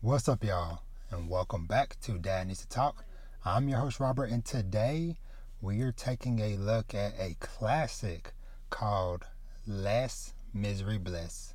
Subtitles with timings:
[0.00, 0.82] What's up, y'all?
[1.10, 3.04] And welcome back to Dad Needs to Talk.
[3.44, 5.18] I'm your host, Robert, and today
[5.60, 8.32] we are taking a look at a classic
[8.70, 9.24] called
[9.66, 11.54] Less Misery Bliss.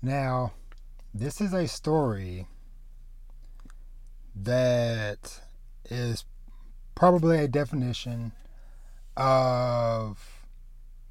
[0.00, 0.52] Now,
[1.12, 2.46] this is a story
[4.36, 5.40] that
[5.90, 6.24] is
[6.94, 8.30] probably a definition
[9.16, 10.44] of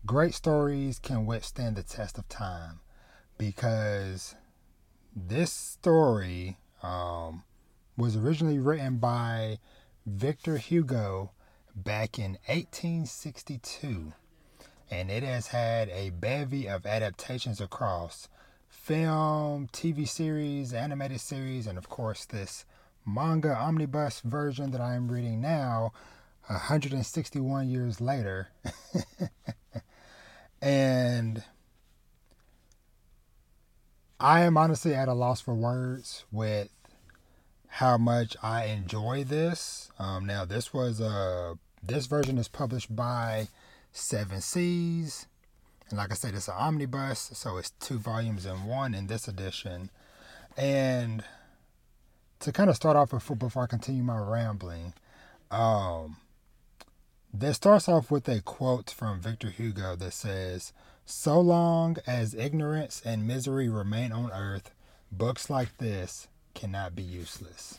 [0.05, 2.79] great stories can withstand the test of time
[3.37, 4.33] because
[5.25, 7.43] this story um,
[7.97, 9.57] was originally written by
[10.05, 11.31] Victor Hugo
[11.75, 14.13] back in 1862,
[14.91, 18.29] and it has had a bevy of adaptations across
[18.69, 22.65] film, TV series, animated series, and of course, this
[23.05, 25.93] manga omnibus version that I am reading now,
[26.45, 28.49] 161 years later.
[30.61, 31.43] and
[34.19, 36.69] I am honestly at a loss for words with
[37.67, 39.91] how much I enjoy this.
[39.99, 43.49] Um, now, this was uh, this version is published by
[43.91, 45.27] Seven Seas,
[45.89, 49.27] and like I said, it's an omnibus, so it's two volumes in one in this
[49.27, 49.91] edition.
[50.57, 51.23] And
[52.39, 54.93] to kind of start off before before I continue my rambling,
[55.51, 56.17] um,
[57.31, 60.73] this starts off with a quote from Victor Hugo that says,
[61.09, 64.71] so long as ignorance and misery remain on earth,
[65.09, 67.77] books like this cannot be useless.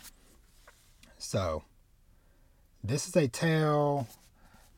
[1.19, 1.65] So,
[2.83, 4.09] this is a tale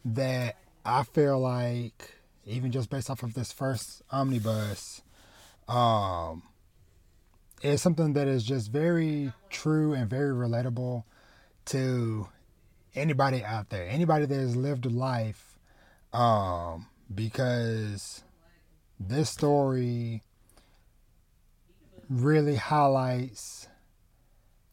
[0.04, 5.02] that I feel like, even just based off of this first omnibus,
[5.68, 6.42] um,
[7.62, 11.04] is something that is just very true and very relatable
[11.66, 12.26] to
[12.96, 15.56] anybody out there, anybody that has lived a life,
[16.12, 18.24] um, because
[19.00, 20.22] this story
[22.10, 23.66] really highlights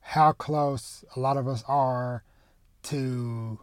[0.01, 2.23] how close a lot of us are
[2.83, 3.59] to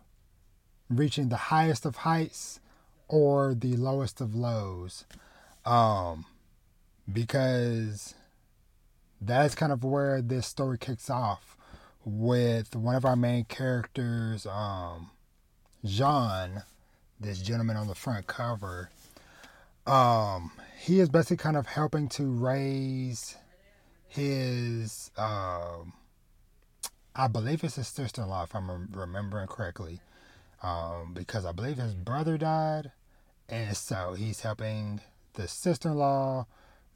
[0.89, 2.61] reaching the highest of heights
[3.09, 5.05] or the lowest of lows.
[5.67, 6.25] Um,
[7.11, 8.15] because
[9.21, 11.57] that's kind of where this story kicks off
[12.05, 15.11] with one of our main characters, um,
[15.85, 16.63] Jean,
[17.21, 18.91] this gentleman on the front cover
[19.87, 23.37] um, he is basically kind of helping to raise
[24.09, 25.93] his, um,
[27.15, 30.01] I believe it's his sister-in-law, if I'm remembering correctly,
[30.63, 32.93] um, because I believe his brother died,
[33.49, 35.01] and so he's helping
[35.35, 36.47] the sister-in-law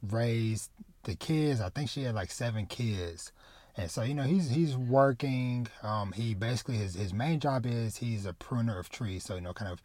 [0.01, 0.69] raise
[1.03, 1.61] the kids.
[1.61, 3.31] I think she had like seven kids.
[3.77, 5.67] And so, you know, he's he's working.
[5.83, 9.23] Um, he basically his his main job is he's a pruner of trees.
[9.23, 9.81] So, you know, kind of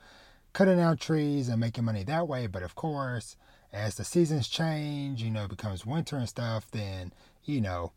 [0.55, 2.47] cutting down trees and making money that way.
[2.47, 3.37] But of course,
[3.73, 7.13] as the seasons change, you know, it becomes winter and stuff, then,
[7.45, 7.93] you know,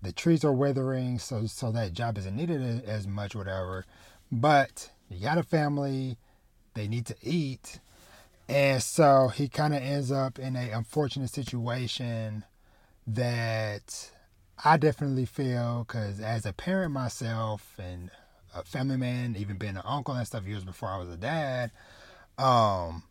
[0.00, 3.84] the trees are withering, so so that job isn't needed as much, whatever.
[4.32, 6.16] But you got a family,
[6.74, 7.78] they need to eat.
[8.48, 12.44] And so he kind of ends up in a unfortunate situation
[13.06, 14.10] that
[14.64, 18.10] I definitely feel because as a parent myself and
[18.54, 21.70] a family man, even being an uncle and stuff years before I was a dad.
[22.38, 23.04] Um,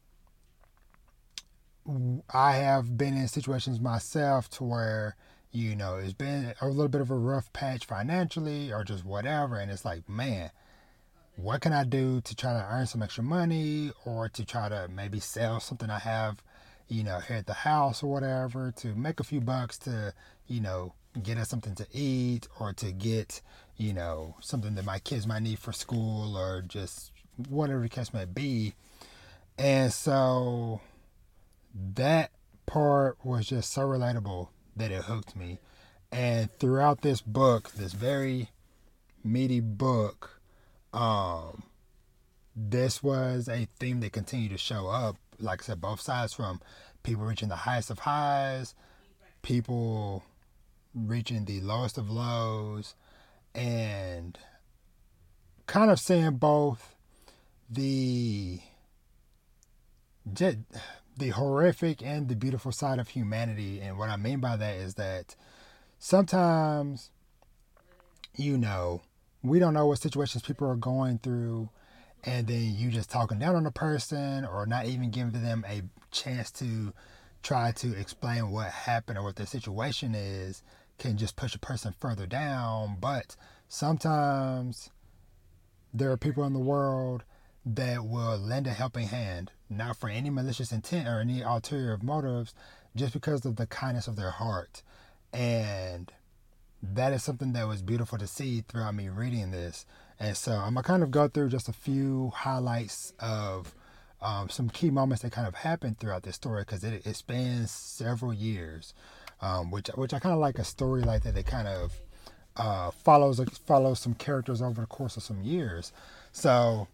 [2.34, 5.16] I have been in situations myself to where
[5.52, 9.58] you know it's been a little bit of a rough patch financially or just whatever,
[9.58, 10.52] and it's like, man,
[11.36, 14.88] what can I do to try to earn some extra money or to try to
[14.94, 16.44] maybe sell something I have,
[16.88, 20.14] you know, here at the house or whatever to make a few bucks to,
[20.48, 23.42] you know, get us something to eat or to get,
[23.78, 27.12] you know, something that my kids might need for school or just
[27.50, 28.74] whatever the case may be.
[29.58, 30.82] And so
[31.96, 32.32] that
[32.66, 35.60] part was just so relatable that it hooked me.
[36.12, 38.50] And throughout this book, this very
[39.24, 40.42] meaty book,
[40.94, 41.64] um,
[42.56, 45.18] this was a theme that continued to show up.
[45.40, 46.62] Like I said, both sides from
[47.04, 48.76] people reaching the highest of highs,
[49.42, 50.24] people
[50.94, 52.96] reaching the lowest of lows
[53.56, 54.38] and
[55.68, 56.96] kind of seeing both
[57.70, 58.60] the
[60.26, 63.80] the horrific and the beautiful side of humanity.
[63.82, 65.36] And what I mean by that is that
[66.00, 67.12] sometimes
[68.36, 69.02] you know
[69.44, 71.70] we don't know what situations people are going through
[72.24, 75.82] and then you just talking down on a person or not even giving them a
[76.12, 76.94] chance to
[77.44, 80.62] try to explain what happened or what their situation is
[81.02, 82.98] can just push a person further down.
[83.02, 83.36] But
[83.68, 84.92] sometimes
[85.94, 87.24] there are people in the world
[87.66, 92.54] that will lend a helping hand, not for any malicious intent or any ulterior motives,
[92.96, 94.84] just because of the kindness of their heart.
[95.34, 96.12] And
[96.82, 99.86] that is something that was beautiful to see throughout me reading this.
[100.20, 103.74] And so I'm gonna kind of go through just a few highlights of
[104.22, 107.72] um, some key moments that kind of happened throughout this story because it, it spans
[107.72, 108.94] several years,
[109.42, 111.94] um, which which I kind of like a story like that that kind of
[112.58, 115.92] uh, follows follows some characters over the course of some years.
[116.32, 116.88] So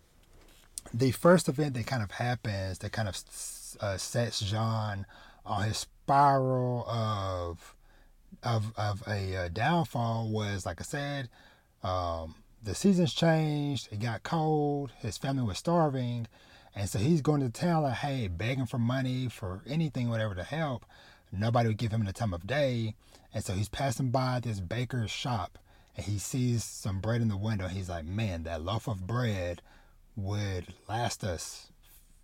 [0.94, 3.16] the first event that kind of happens that kind of
[3.82, 5.06] uh, sets Jean
[5.46, 7.76] on his spiral of
[8.44, 11.30] of of a uh, downfall was like I said.
[11.84, 13.88] Um, the seasons changed.
[13.92, 14.92] It got cold.
[14.98, 16.28] His family was starving.
[16.76, 20.44] And so he's going to town like, hey, begging for money, for anything, whatever to
[20.44, 20.86] help.
[21.32, 22.96] Nobody would give him the time of day.
[23.34, 25.60] And so he's passing by this baker's shop
[25.96, 27.68] and he sees some bread in the window.
[27.68, 29.62] He's like, man, that loaf of bread
[30.16, 31.72] would last us,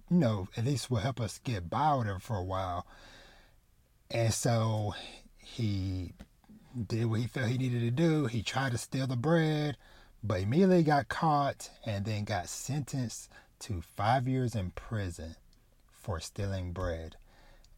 [0.10, 2.86] you know, at least will help us get by or whatever for a while.
[4.10, 4.94] And so
[5.38, 6.14] he
[6.88, 8.26] did what he felt he needed to do.
[8.28, 9.78] He tried to steal the bread
[10.24, 13.30] but immediately got caught and then got sentenced
[13.60, 15.36] to five years in prison
[15.92, 17.18] for stealing bread.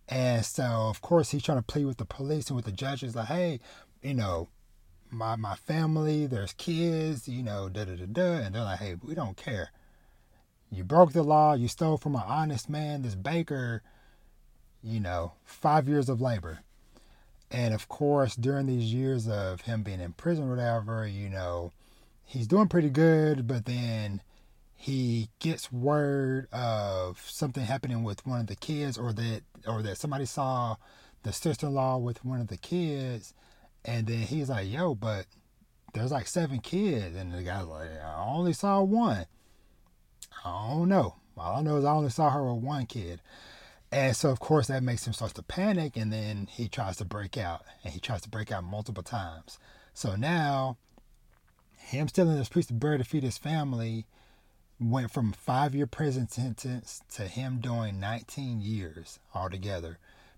[0.07, 3.15] And so, of course, he's trying to plead with the police and with the judges,
[3.15, 3.59] like, hey,
[4.01, 4.49] you know,
[5.09, 8.45] my my family, there's kids, you know, da da da da.
[8.45, 9.71] And they're like, hey, we don't care.
[10.71, 13.81] You broke the law, you stole from an honest man, this baker,
[14.83, 16.59] you know, five years of labor.
[17.51, 21.71] And of course, during these years of him being in prison or whatever, you know,
[22.25, 24.21] he's doing pretty good, but then
[24.75, 29.97] he gets word of something happening with one of the kids or that or that
[29.97, 30.75] somebody saw
[31.23, 33.33] the sister-in-law with one of the kids.
[33.83, 35.25] And then he's like yo but
[35.93, 37.15] there's like seven kids.
[37.15, 39.25] And the guy's like i only saw one.
[40.43, 41.15] I don't know.
[41.37, 43.21] All i know is i only saw her with one kid.
[43.91, 45.95] And so of course that makes him start to panic.
[45.95, 47.63] And then he tries to break out.
[47.83, 49.57] And he tries to break out multiple times.
[49.93, 50.77] So now
[51.77, 54.05] him stealing this piece of bread to feed his family
[54.79, 59.97] went from five year prison sentence to him doing 19 years altogether.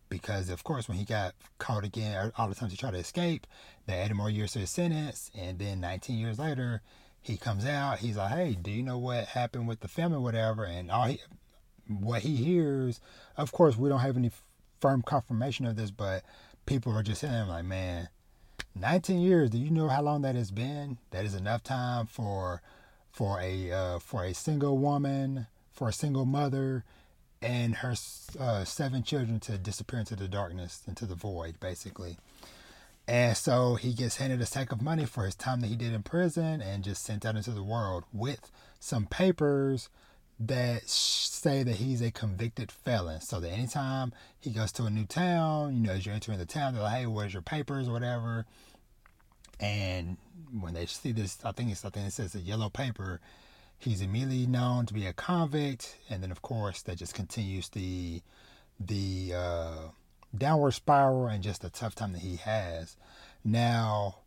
[0.10, 3.46] Because of course, when he got caught again, all the times he tried to escape,
[3.86, 6.82] they added more years to his sentence, and then 19 years later,
[7.22, 8.00] he comes out.
[8.00, 11.20] He's like, "Hey, do you know what happened with the family, whatever?" And all he,
[11.88, 13.02] what he hears,
[13.36, 14.32] of course, we don't have any
[14.80, 16.24] firm confirmation of this, but
[16.66, 18.08] people are just saying, "Like, man,
[18.76, 19.50] 19 years.
[19.50, 20.98] Do you know how long that has been?
[21.12, 22.62] That is enough time for
[23.18, 26.84] for a uh, for a single woman, for a single mother,
[27.42, 27.96] and her
[28.40, 32.18] uh, seven children to disappear into the darkness, into the void, basically.
[33.08, 35.94] And so he gets handed a sack of money for his time that he did
[35.94, 39.90] in prison and just sent out into the world with some papers
[40.40, 43.22] that say that he's a convicted felon.
[43.22, 46.46] So that anytime he goes to a new town, you know, as you're entering the
[46.46, 48.46] town, they're like, hey, where's your papers or whatever?
[49.60, 50.18] And
[50.60, 53.20] when they see this, I think it's something that says a yellow paper,
[53.78, 55.98] he's immediately known to be a convict.
[56.10, 58.22] And then, of course, that just continues the
[58.80, 59.78] the uh,
[60.38, 62.96] downward spiral and just the tough time that he has.
[63.44, 64.18] Now,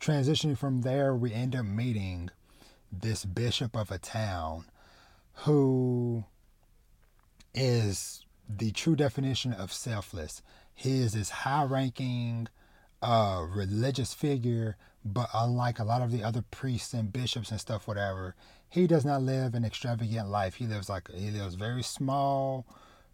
[0.00, 2.30] transitioning from there, we end up meeting
[2.92, 4.64] this bishop of a town
[5.40, 6.24] who
[7.54, 10.42] is the true definition of selfless.
[10.74, 12.48] He is high ranking
[13.02, 17.86] uh, religious figure, but unlike a lot of the other priests and bishops and stuff,
[17.86, 18.34] whatever,
[18.68, 20.56] he does not live an extravagant life.
[20.56, 22.66] He lives like he lives very small,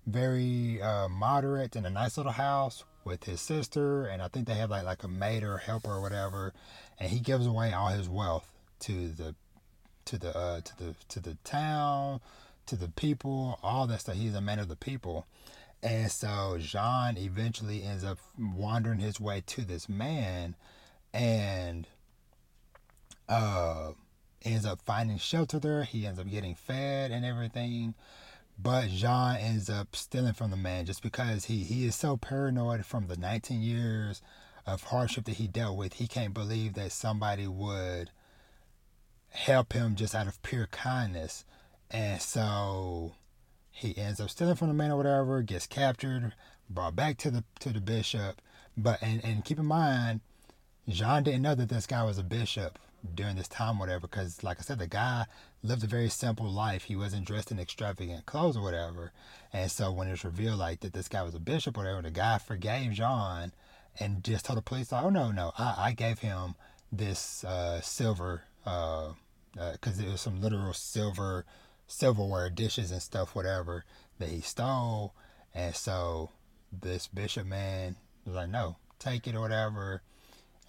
[0.07, 4.55] very uh, moderate in a nice little house with his sister, and I think they
[4.55, 6.53] have like like a maid or helper or whatever,
[6.99, 9.35] and he gives away all his wealth to the
[10.07, 12.21] to the uh, to the to the town,
[12.67, 14.17] to the people, all that stuff.
[14.17, 15.27] He's a man of the people.
[15.83, 20.55] And so Jean eventually ends up wandering his way to this man
[21.13, 21.89] and
[23.29, 23.93] uh,
[24.45, 25.83] ends up finding shelter there.
[25.83, 27.95] He ends up getting fed and everything.
[28.59, 32.87] But Jean ends up stealing from the man just because he, he is so paranoid
[32.87, 34.23] from the 19 years
[34.67, 35.95] of hardship that he dealt with.
[35.95, 38.11] He can't believe that somebody would
[39.31, 41.45] help him just out of pure kindness.
[41.91, 43.15] And so
[43.73, 46.35] he ends up stealing from the man or whatever, gets captured,
[46.71, 48.41] brought back to the to the bishop.
[48.77, 50.21] But and, and keep in mind,
[50.89, 52.79] Jean didn't know that this guy was a bishop
[53.15, 55.27] during this time, or whatever, because like I said, the guy
[55.63, 56.85] lived a very simple life.
[56.85, 59.13] He wasn't dressed in extravagant clothes or whatever.
[59.53, 62.11] And so when it's revealed like that this guy was a bishop or whatever, the
[62.11, 63.53] guy forgave Jean
[63.99, 66.55] and just told the police, like, oh no, no, I, I gave him
[66.91, 69.13] this uh, silver uh,
[69.55, 71.45] because uh, it was some literal silver
[71.93, 73.85] silverware, dishes and stuff, whatever
[74.19, 75.15] that he stole.
[75.55, 76.31] And so
[76.73, 80.03] this bishop man was like, no, take it or whatever.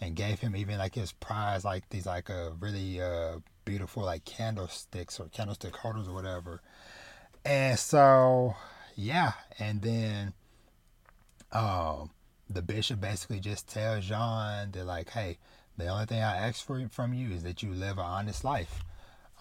[0.02, 4.04] and gave him even like his prize, like these like a uh, really uh, beautiful
[4.04, 6.62] like candlesticks or candlestick holders or whatever.
[7.46, 8.56] And so
[8.96, 10.34] yeah, and then
[11.52, 12.12] um,
[12.50, 15.38] the bishop basically just tells Jean that like, hey,
[15.78, 18.84] the only thing I ask for from you is that you live an honest life.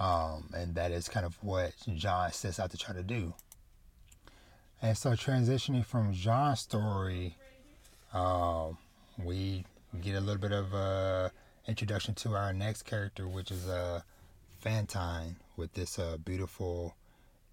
[0.03, 3.35] Um, and that is kind of what John sets out to try to do.
[4.83, 7.37] And so, transitioning from John's story,
[8.13, 8.79] um,
[9.23, 9.65] we
[10.01, 11.31] get a little bit of a
[11.69, 14.01] introduction to our next character, which is uh,
[14.59, 16.97] Fantine, with this uh, beautiful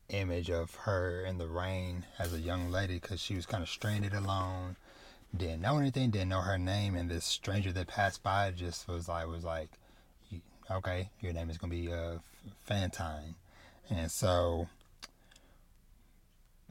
[0.10, 3.70] image of her in the rain as a young lady because she was kind of
[3.70, 4.75] stranded alone,
[5.38, 9.08] didn't know anything, didn't know her name, and this stranger that passed by just was
[9.08, 9.70] like was like,
[10.72, 12.18] okay, your name is gonna be uh,
[12.66, 13.36] Fantine,
[13.90, 14.68] and so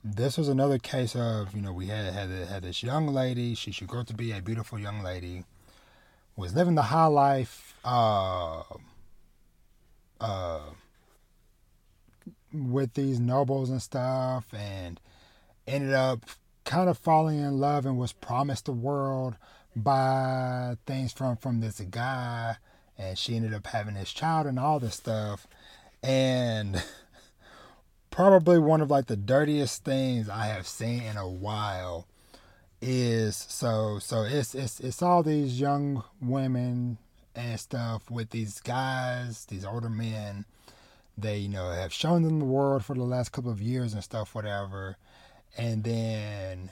[0.04, 3.54] this was another case of you know we had had had this young lady.
[3.54, 5.44] She should grow to be a beautiful young lady.
[6.36, 7.74] Was living the high life.
[7.84, 8.62] Uh,
[10.20, 10.60] uh,
[12.52, 15.00] with these nobles and stuff, and
[15.66, 16.20] ended up
[16.64, 19.36] kind of falling in love and was promised the world
[19.76, 22.56] by things from from this guy,
[22.98, 25.46] and she ended up having this child and all this stuff,
[26.02, 26.82] and
[28.10, 32.06] probably one of like the dirtiest things I have seen in a while
[32.80, 36.98] is so so it's it's it's all these young women
[37.34, 40.44] and stuff with these guys, these older men.
[41.16, 44.02] They you know have shown them the world for the last couple of years and
[44.02, 44.96] stuff, whatever,
[45.56, 46.70] and then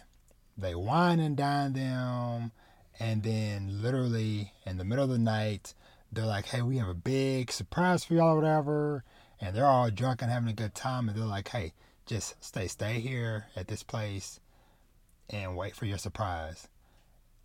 [0.56, 2.52] they wine and dine them,
[2.99, 5.75] and then literally in the middle of the night,
[6.16, 9.04] they're like, "Hey, we have a big surprise for y'all, or whatever."
[9.40, 11.73] and they're all drunk and having a good time and they're like hey
[12.06, 14.40] just stay stay here at this place
[15.30, 16.68] and wait for your surprise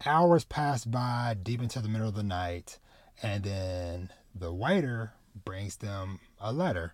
[0.06, 2.80] hours pass by deep into the middle of the night
[3.22, 5.14] and then the waiter
[5.46, 6.94] brings them a letter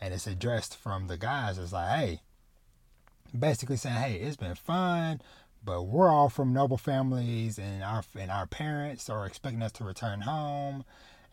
[0.00, 2.20] and it's addressed from the guys it's like hey
[3.38, 5.20] basically saying hey it's been fun
[5.66, 9.84] but we're all from noble families and our and our parents are expecting us to
[9.84, 10.84] return home.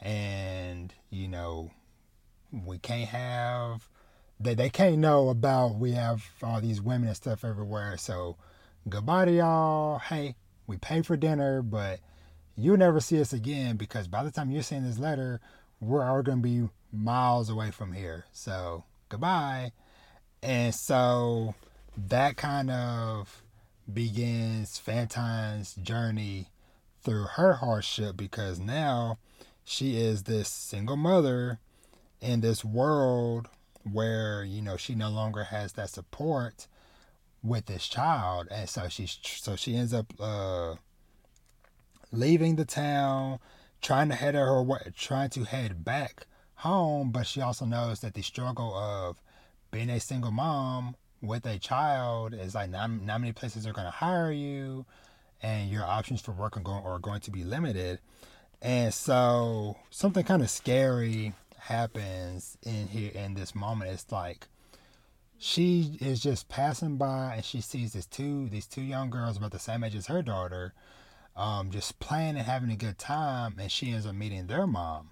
[0.02, 1.72] And you know
[2.52, 3.88] we can't have
[4.40, 7.96] they, they can't know about we have all these women and stuff everywhere.
[7.98, 8.36] So
[8.90, 10.00] goodbye to y'all.
[10.00, 10.36] Hey
[10.66, 12.00] we pay for dinner but
[12.58, 15.40] you'll never see us again because by the time you're seeing this letter
[15.80, 18.26] we're all going to be miles away from here.
[18.32, 19.74] So goodbye.
[20.42, 21.56] And so
[21.96, 23.43] that kind of
[23.92, 26.48] begins Fantine's journey
[27.04, 29.18] through her hardship because now
[29.64, 31.60] she is this single mother
[32.22, 33.50] in this world
[33.90, 36.68] where you know she no longer has that support
[37.44, 38.48] with this child.
[38.50, 40.76] And so she's so she ends up uh,
[42.12, 43.40] leaving the town
[43.82, 46.26] trying to head her way trying to head back
[46.56, 47.12] home.
[47.12, 49.22] But she also knows that the struggle of
[49.72, 53.88] being a single mom with a child is like not, not many places are going
[53.88, 54.86] to hire you
[55.42, 58.00] and your options for work are going, are going to be limited.
[58.62, 63.92] And so something kind of scary happens in here in this moment.
[63.92, 64.48] It's like
[65.38, 69.52] she is just passing by and she sees these two these two young girls about
[69.52, 70.74] the same age as her daughter
[71.36, 75.10] um, just playing and having a good time and she ends up meeting their mom.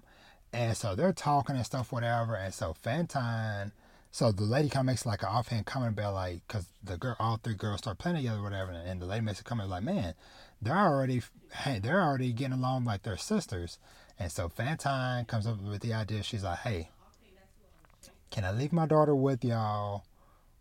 [0.52, 2.34] And so they're talking and stuff whatever.
[2.36, 3.72] And so Fantine
[4.12, 7.16] so the lady kind of makes like an offhand comment about like because the girl
[7.18, 9.82] all three girls start playing together or whatever and the lady makes a comment like
[9.82, 10.14] man
[10.60, 11.20] they're already
[11.52, 13.78] hey, they're already getting along like they're sisters
[14.18, 16.22] and so Fantine comes up with the idea.
[16.22, 16.90] She's like, hey,
[18.30, 20.04] can I leave my daughter with y'all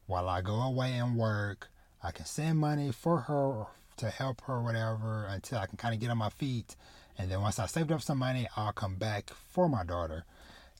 [0.07, 1.69] while I go away and work?
[2.03, 3.67] I can send money for her
[3.97, 6.75] to help her, whatever, until I can kind of get on my feet.
[7.19, 10.25] And then once I saved up some money, I'll come back for my daughter.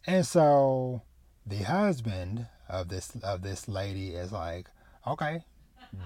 [0.08, 1.04] And so
[1.46, 4.68] the husband of this of this lady is like,
[5.06, 5.44] okay,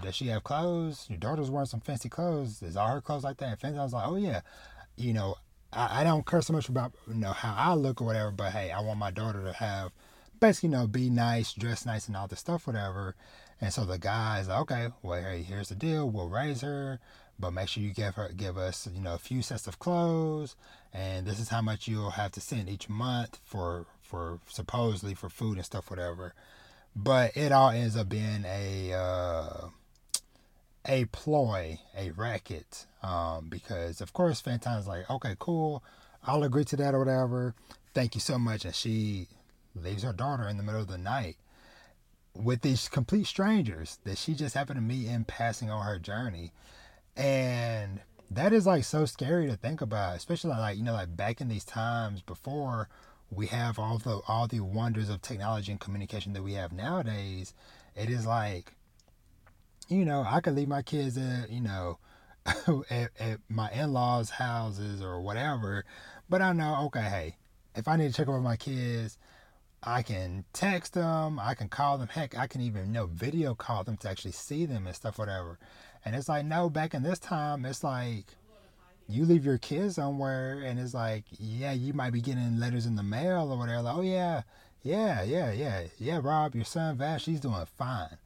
[0.02, 1.06] does she have clothes?
[1.10, 2.62] Your daughter's wearing some fancy clothes.
[2.62, 3.50] Is all her clothes like that?
[3.50, 3.80] And fancy?
[3.80, 4.42] I was like, oh yeah,
[4.96, 5.36] you know,
[5.72, 8.52] I, I don't care so much about you know how I look or whatever, but
[8.52, 9.92] hey, I want my daughter to have
[10.40, 13.16] basically you know be nice, dress nice, and all this stuff, whatever.
[13.62, 16.10] And so the guy's like, okay, well, hey, here's the deal.
[16.10, 17.00] We'll raise her,
[17.40, 20.56] but make sure you give her give us you know a few sets of clothes,
[20.94, 25.30] and this is how much you'll have to send each month for for supposedly for
[25.30, 26.34] food and stuff, whatever.
[26.96, 29.68] But it all ends up being a uh,
[30.88, 35.84] a ploy, a racket, um, because of course Fantine's like, okay, cool,
[36.24, 37.56] I'll agree to that or whatever.
[37.94, 39.28] Thank you so much, and she
[39.76, 41.38] leaves her daughter in the middle of the night
[42.34, 46.52] with these complete strangers that she just happened to meet in passing on her journey,
[47.16, 51.42] and that is like so scary to think about, especially like you know like back
[51.42, 52.90] in these times before
[53.36, 57.54] we have all the all the wonders of technology and communication that we have nowadays.
[57.96, 58.74] It is like,
[59.88, 62.00] you know, I could leave my kids at you know
[62.90, 65.86] at, at my in-laws' houses or whatever,
[66.30, 67.36] but I know okay, hey,
[67.76, 69.18] if I need to check over my kids.
[69.88, 73.54] I can text them, I can call them, heck, I can even you know video
[73.54, 75.60] call them to actually see them and stuff, whatever.
[76.04, 78.26] And it's like, no, back in this time, it's like
[79.08, 82.96] you leave your kids somewhere and it's like, yeah, you might be getting letters in
[82.96, 83.82] the mail or whatever.
[83.82, 84.42] Like, oh, yeah,
[84.84, 88.18] yeah, yeah, yeah, yeah, Rob, your son Vash, he's doing fine,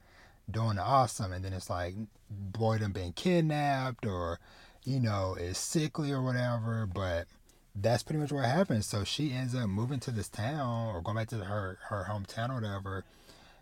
[0.49, 1.33] doing awesome.
[1.33, 1.95] And then it's like,
[2.29, 4.39] boy, done been kidnapped or,
[4.83, 6.85] you know, is sickly or whatever.
[6.85, 7.27] But
[7.75, 8.85] that's pretty much what happens.
[8.85, 12.49] So she ends up moving to this town or going back to her, her hometown
[12.49, 13.03] or whatever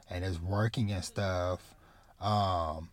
[0.09, 1.75] and is working and stuff.
[2.19, 2.89] Um,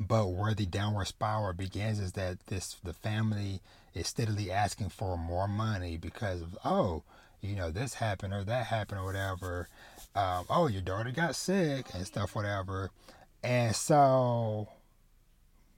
[0.00, 3.60] but where the downward spiral begins is that this the family
[3.94, 7.02] is steadily asking for more money because of oh,
[7.40, 9.68] you know this happened or that happened or whatever.
[10.14, 12.90] Um, oh, your daughter got sick and stuff, whatever.
[13.42, 14.68] And so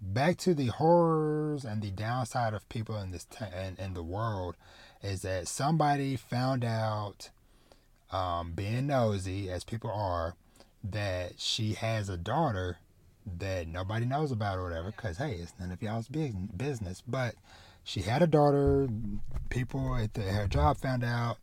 [0.00, 4.02] back to the horrors and the downside of people in this t- in, in the
[4.02, 4.56] world
[5.02, 7.30] is that somebody found out
[8.12, 10.34] um, being nosy as people are
[10.84, 12.78] that she has a daughter
[13.38, 17.02] that nobody knows about or whatever because hey it's none of y'all's big business.
[17.06, 17.34] But
[17.84, 18.88] she had a daughter
[19.50, 21.38] people at the, her job found out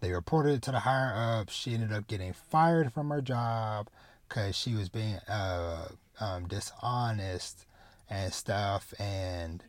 [0.00, 3.88] they reported it to the higher up she ended up getting fired from her job
[4.28, 5.88] because she was being uh,
[6.20, 7.66] um, dishonest
[8.08, 9.64] and stuff and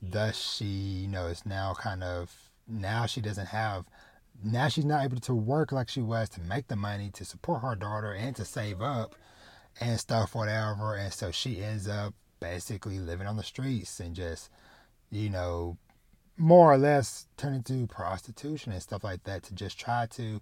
[0.00, 3.84] thus she you know is now kind of now she doesn't have
[4.42, 7.62] now she's not able to work like she was to make the money to support
[7.62, 9.14] her daughter and to save up
[9.80, 10.94] and stuff, whatever.
[10.96, 14.50] And so she ends up basically living on the streets and just,
[15.10, 15.76] you know,
[16.36, 20.40] more or less turning to prostitution and stuff like that to just try to,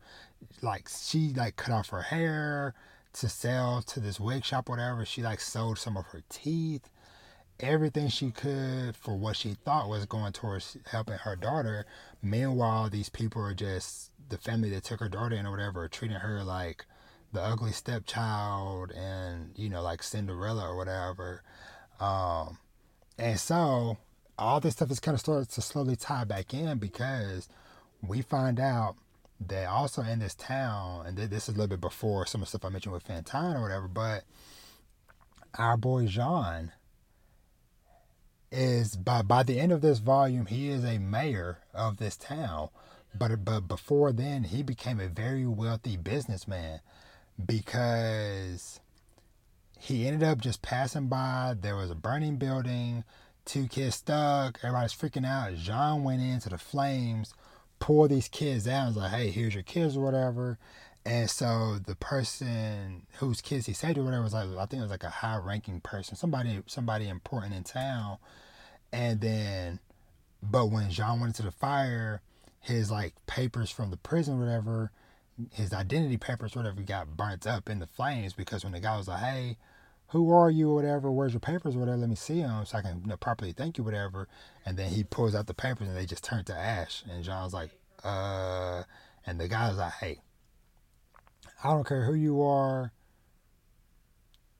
[0.63, 2.75] like, she like cut off her hair
[3.15, 5.05] to sell to this wig shop, whatever.
[5.05, 6.89] She like sold some of her teeth,
[7.61, 11.85] everything she could for what she thought was going towards helping her daughter.
[12.23, 16.17] Meanwhile, these people are just the family that took her daughter in or whatever, treating
[16.17, 16.87] her like
[17.33, 21.43] the ugly stepchild and you know like Cinderella or whatever.
[22.01, 22.59] Um,
[23.19, 23.97] and so
[24.39, 27.49] all this stuff is kind of started to slowly tie back in because
[28.07, 28.97] we find out
[29.49, 32.51] that also in this town, and this is a little bit before some of the
[32.51, 34.25] stuff I mentioned with Fantine or whatever, but
[35.59, 36.73] our boy Jean
[38.51, 42.69] is by by the end of this volume, he is a mayor of this town.
[43.15, 46.81] But but before then, he became a very wealthy businessman
[47.45, 48.81] because
[49.79, 51.55] he ended up just passing by.
[51.61, 53.05] There was a burning building,
[53.45, 55.55] two kids stuck, everybody's freaking out.
[55.55, 57.35] Jean went into the flames,
[57.79, 60.59] pulled these kids out, and was like, hey, here's your kids or whatever.
[61.05, 64.83] And so the person whose kids he saved or whatever was like, I think it
[64.83, 68.19] was like a high ranking person, somebody somebody important in town.
[68.93, 69.81] And then
[70.43, 72.21] but when Jean went into the fire,
[72.61, 74.93] his like papers from the prison whatever
[75.53, 79.09] his identity papers, whatever, got burnt up in the flames because when the guy was
[79.09, 79.57] like, hey,
[80.09, 82.79] who are you or whatever, where's your papers or whatever, let me see them so
[82.79, 84.29] I can you know, properly thank you, whatever.
[84.67, 87.03] And then he pulls out the papers and they just turn to ash.
[87.11, 87.71] And John's like,
[88.05, 88.83] uh,
[89.27, 90.21] and the guy was like, hey,
[91.65, 92.93] I don't care who you are,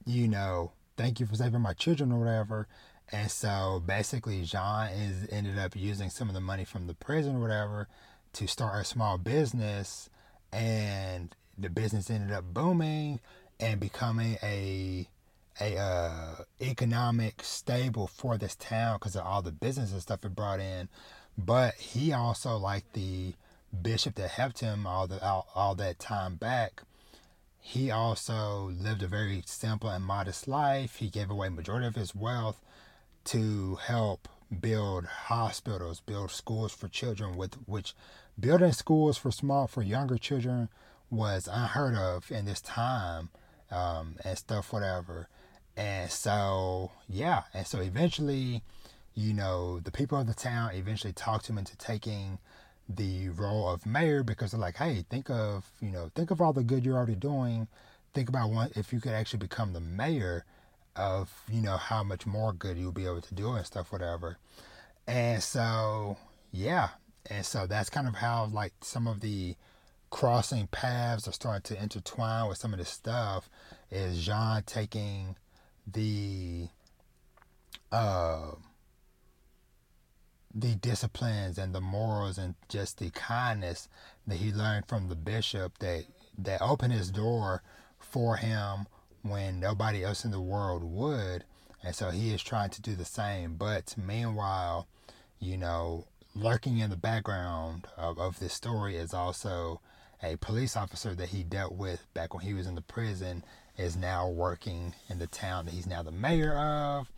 [0.07, 2.67] you know, thank you for saving my children or whatever.
[3.11, 7.37] And so basically, John is ended up using some of the money from the prison
[7.37, 7.89] or whatever
[8.35, 10.09] to start a small business
[10.53, 13.21] and the business ended up booming
[13.61, 15.09] and becoming a
[15.61, 20.35] a uh, economic stable for this town because of all the business and stuff it
[20.35, 20.89] brought in.
[21.37, 23.35] But he also, like the
[23.83, 26.83] bishop that helped him all the all, all that time back,
[27.61, 30.97] he also lived a very simple and modest life.
[30.97, 32.61] He gave away majority of his wealth
[33.27, 34.29] to help
[34.61, 37.95] build hospitals, build schools for children with which
[38.39, 40.69] building schools for small for younger children
[41.11, 43.29] was unheard of in this time
[43.71, 45.29] um, and stuff whatever.
[45.77, 48.63] And so yeah and so eventually
[49.15, 52.39] you know the people of the town eventually talked him into taking
[52.89, 56.53] the role of mayor because they're like hey think of you know think of all
[56.53, 57.69] the good you're already doing.
[58.15, 60.45] Think about one if you could actually become the mayor
[60.95, 64.37] of you know how much more good you'll be able to do and stuff whatever.
[65.07, 66.19] And so
[66.51, 66.91] yeah
[67.31, 69.57] and so that's kind of how like some of the
[70.11, 73.49] crossing paths are starting to intertwine with some of this stuff
[73.91, 75.37] is Jean taking
[75.87, 76.69] the
[77.91, 78.53] uh
[80.55, 83.89] the disciplines and the morals and just the kindness
[84.27, 86.05] that he learned from the bishop that
[86.37, 87.63] that opened his door
[87.99, 88.87] for him
[89.23, 91.45] when nobody else in the world would.
[91.85, 93.55] And so he is trying to do the same.
[93.55, 94.89] But meanwhile
[95.41, 99.81] you know lurking in the background of, of this story is also
[100.23, 103.45] a police officer that he dealt with back when he was in the prison
[103.77, 107.09] is now working in the town that he's now the mayor of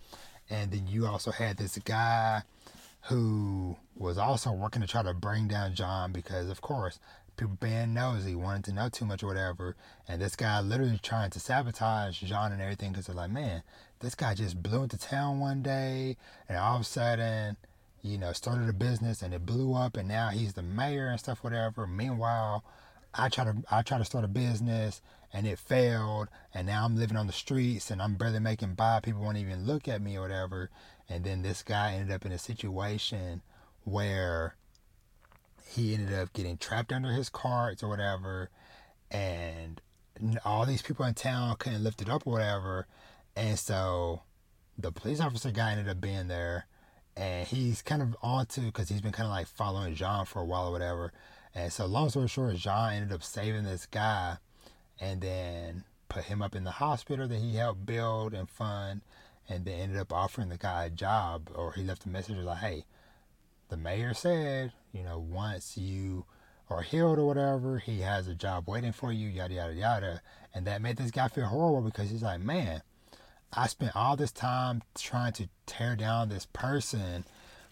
[0.50, 2.42] and then you also had this guy
[3.08, 6.98] who was also working to try to bring down John because, of course,
[7.36, 9.76] people being nosy, wanted to know too much or whatever.
[10.08, 13.62] And this guy literally trying to sabotage John and everything because they're like, man,
[14.00, 16.16] this guy just blew into town one day
[16.48, 17.56] and all of a sudden,
[18.04, 21.18] you know, started a business and it blew up and now he's the mayor and
[21.18, 21.86] stuff, whatever.
[21.86, 22.62] Meanwhile,
[23.14, 25.00] I try to I try to start a business
[25.32, 29.00] and it failed and now I'm living on the streets and I'm barely making by.
[29.00, 30.68] People won't even look at me or whatever.
[31.08, 33.40] And then this guy ended up in a situation
[33.84, 34.54] where
[35.66, 38.50] he ended up getting trapped under his carts or whatever.
[39.10, 39.80] And
[40.44, 42.86] all these people in town couldn't lift it up or whatever.
[43.34, 44.20] And so
[44.76, 46.66] the police officer guy ended up being there.
[47.16, 50.40] And he's kind of on to, because he's been kind of like following John for
[50.40, 51.12] a while or whatever.
[51.54, 54.38] And so, long story short, John ended up saving this guy
[55.00, 59.02] and then put him up in the hospital that he helped build and fund
[59.48, 62.58] and then ended up offering the guy a job or he left a message like,
[62.58, 62.84] hey,
[63.68, 66.24] the mayor said, you know, once you
[66.70, 70.22] are healed or whatever, he has a job waiting for you, yada, yada, yada.
[70.54, 72.82] And that made this guy feel horrible because he's like, man,
[73.52, 77.24] I spent all this time trying to tear down this person.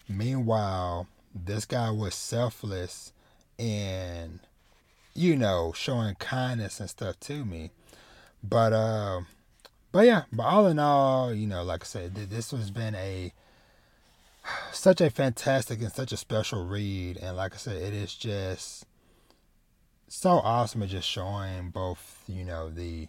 [0.07, 3.11] Meanwhile, this guy was selfless
[3.59, 4.39] and,
[5.13, 7.71] you know, showing kindness and stuff to me.
[8.43, 9.21] But, uh,
[9.91, 13.31] but yeah, but all in all, you know, like I said, this has been a
[14.71, 18.85] such a fantastic and such a special read, and like I said, it is just
[20.07, 23.07] so awesome just showing both, you know, the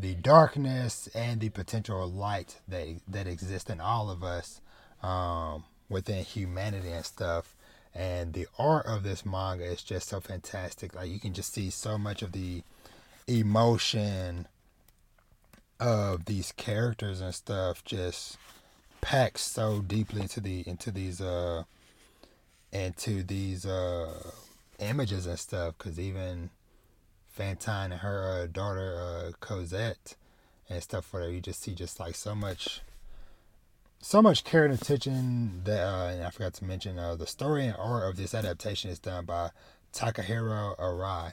[0.00, 4.60] the darkness and the potential light that that exists in all of us
[5.02, 7.54] um, within humanity and stuff.
[7.94, 10.94] And the art of this manga is just so fantastic.
[10.94, 12.62] Like you can just see so much of the
[13.26, 14.46] emotion
[15.78, 18.36] of these characters and stuff just
[19.00, 21.62] packed so deeply into the into these uh
[22.70, 24.30] into these uh
[24.78, 26.50] images and stuff because even
[27.30, 30.16] Fantine and her uh, daughter uh, Cosette
[30.68, 32.80] and stuff where you just see just like so much
[34.02, 37.66] so much care and attention that uh, and I forgot to mention uh, the story
[37.66, 39.50] and art of this adaptation is done by
[39.92, 41.32] Takahiro Arai.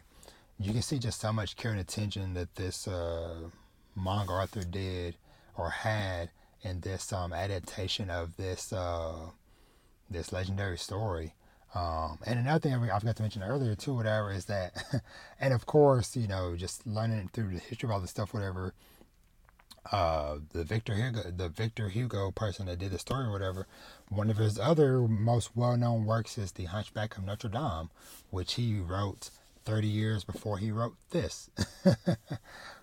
[0.59, 3.49] You can see just so much care and attention that this uh,
[3.95, 5.15] manga author did
[5.55, 6.29] or had
[6.61, 9.29] in this um, adaptation of this uh,
[10.09, 11.33] this legendary story.
[11.75, 15.03] Um, and another thing I forgot to mention earlier too, whatever, is that,
[15.39, 18.73] and of course, you know, just learning through the history of all this stuff, whatever.
[19.91, 23.67] Uh, the Victor Hugo, the Victor Hugo person that did the story, or whatever.
[24.09, 27.89] One of his other most well-known works is The Hunchback of Notre Dame,
[28.29, 29.29] which he wrote
[29.63, 31.49] 30 years before he wrote this.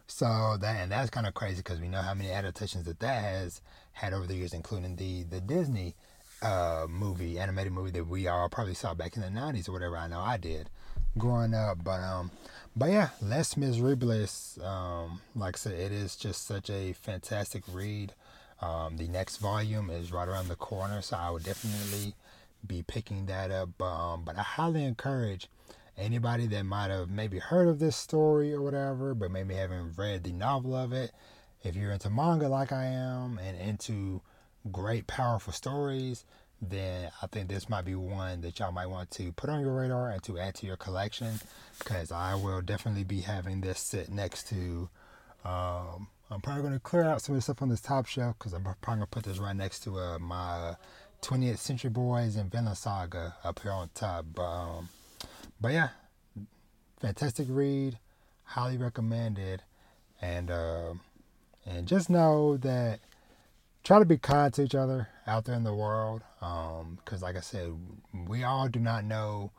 [0.07, 3.23] So that and that's kind of crazy because we know how many adaptations that that
[3.23, 3.61] has
[3.93, 5.95] had over the years, including the the Disney
[6.45, 9.97] uh, movie, animated movie that we all probably saw back in the '90s or whatever.
[9.97, 10.71] I know I did
[11.17, 12.31] growing up, but um,
[12.77, 14.59] but yeah, Les Miserables.
[14.63, 18.13] Um, like I said, it is just such a fantastic read.
[18.61, 22.15] Um, the next volume is right around the corner, so I would definitely
[22.67, 23.81] be picking that up.
[23.81, 25.49] Um, but I highly encourage
[25.97, 30.25] anybody that might have maybe heard of this story or whatever, but maybe haven't read
[30.25, 31.13] the novel of it,
[31.63, 34.21] if you're into manga like I am and into
[34.71, 36.25] great, powerful stories,
[36.61, 39.75] then I think this might be one that y'all might want to put on your
[39.75, 41.41] radar and to add to your collection
[41.79, 44.89] because I will definitely be having this sit next to.
[45.45, 48.37] Um, I'm probably going to clear out some of the stuff on this top shelf
[48.39, 50.75] because I'm probably going to put this right next to uh, my
[51.23, 54.25] 20th Century Boys and Vinland Saga up here on top.
[54.35, 54.89] But um,
[55.61, 55.89] but yeah,
[57.01, 57.99] fantastic read,
[58.45, 59.63] highly recommended,
[60.21, 60.95] and uh,
[61.67, 63.01] and just know that
[63.85, 67.37] try to be kind to each other out there in the world, because um, like
[67.37, 67.73] I said,
[68.27, 69.53] we all do not know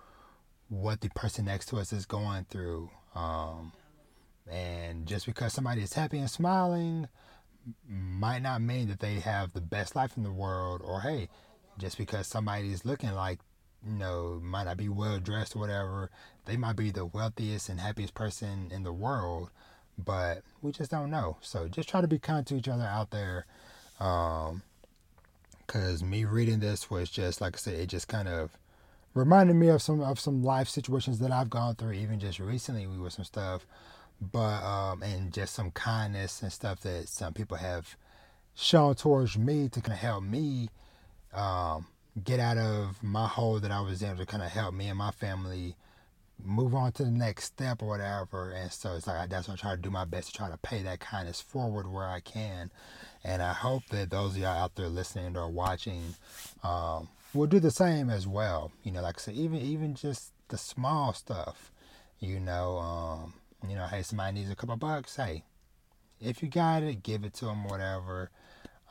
[0.70, 3.72] what the person next to us is going through, um,
[4.52, 7.08] and just because somebody is happy and smiling
[7.88, 11.30] might not mean that they have the best life in the world, or hey,
[11.78, 13.40] just because somebody is looking like
[13.86, 16.10] you know, might not be well dressed or whatever.
[16.46, 19.52] They might be the wealthiest and happiest person in the world,
[19.98, 21.38] but we just don't know.
[21.42, 23.46] So just try to be kind to each other out there.
[23.99, 24.62] Um,
[25.65, 28.51] because me reading this was just like I said, it just kind of
[29.13, 32.86] reminded me of some of some life situations that I've gone through, even just recently
[32.86, 33.65] we with some stuff,
[34.21, 37.95] but um, and just some kindness and stuff that some people have
[38.53, 40.69] shown towards me to kind of help me
[41.34, 41.88] um,
[42.23, 44.97] get out of my hole that I was in to kind of help me and
[44.97, 45.75] my family
[46.43, 48.52] move on to the next step or whatever.
[48.52, 50.58] And so it's like that's what I try to do my best to try to
[50.58, 52.71] pay that kindness forward where I can.
[53.24, 56.15] And I hope that those of y'all out there listening or watching
[56.63, 58.71] um, will do the same as well.
[58.84, 61.71] You know, like I said, even even just the small stuff.
[62.19, 63.34] You know, um,
[63.67, 65.15] you know, hey, somebody needs a couple bucks.
[65.15, 65.43] Hey,
[66.21, 67.65] if you got it, give it to them.
[67.65, 68.30] Whatever.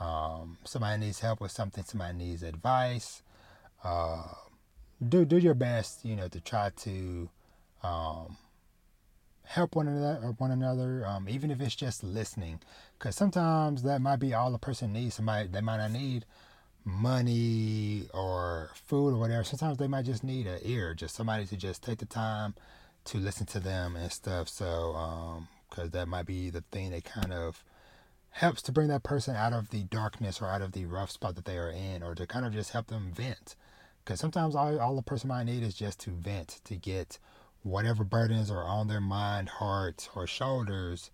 [0.00, 1.84] Um, somebody needs help with something.
[1.84, 3.22] Somebody needs advice.
[3.82, 4.22] Uh,
[5.08, 7.28] do do your best, you know, to try to
[7.82, 8.36] um,
[9.44, 12.60] help one another, one another, um, even if it's just listening,
[12.98, 15.14] because sometimes that might be all a person needs.
[15.14, 16.24] Somebody they might not need
[16.84, 19.44] money or food or whatever.
[19.44, 22.54] Sometimes they might just need an ear, just somebody to just take the time
[23.04, 24.48] to listen to them and stuff.
[24.48, 27.64] So, because um, that might be the thing that kind of
[28.30, 31.36] helps to bring that person out of the darkness or out of the rough spot
[31.36, 33.54] that they are in, or to kind of just help them vent.
[34.04, 37.18] Because sometimes all, all a person might need is just to vent, to get
[37.62, 41.10] whatever burdens are on their mind, heart, or shoulders,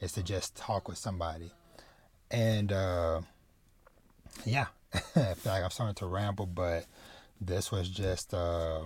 [0.00, 1.52] is to just talk with somebody.
[2.30, 3.20] And uh,
[4.44, 6.86] yeah, I feel like I'm starting to ramble, but
[7.40, 8.82] this was just uh,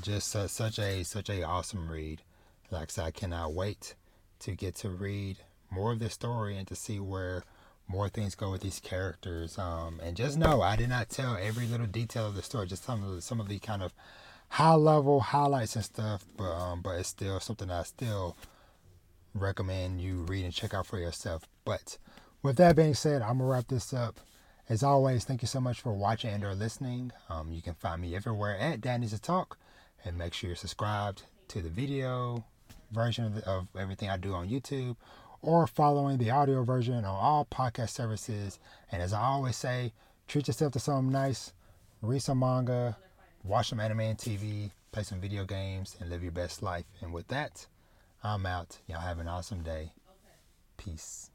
[0.00, 2.20] just uh, such a such a awesome read.
[2.70, 3.94] Like I said, I cannot wait
[4.40, 5.38] to get to read
[5.70, 7.44] more of this story and to see where
[7.92, 9.58] more things go with these characters.
[9.58, 12.84] Um, and just know I did not tell every little detail of the story, just
[12.84, 13.92] some of the, some of the kind of
[14.48, 16.24] high level highlights and stuff.
[16.36, 18.36] But um, but it's still something I still
[19.34, 21.46] recommend you read and check out for yourself.
[21.64, 21.98] But
[22.42, 24.18] with that being said, I'm gonna wrap this up.
[24.68, 27.12] As always, thank you so much for watching and or listening.
[27.28, 29.58] Um, you can find me everywhere at Danny's a Talk,
[30.04, 32.44] and make sure you're subscribed to the video
[32.90, 34.96] version of, the, of everything I do on YouTube
[35.42, 38.58] or following the audio version on all podcast services.
[38.90, 39.92] And as I always say,
[40.28, 41.52] treat yourself to something nice,
[42.00, 42.96] read some manga,
[43.44, 46.84] watch some anime and TV, play some video games, and live your best life.
[47.00, 47.66] And with that,
[48.22, 48.78] I'm out.
[48.86, 49.92] Y'all have an awesome day.
[50.76, 51.31] Peace.